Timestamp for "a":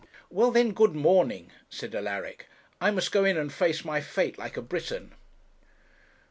4.57-4.61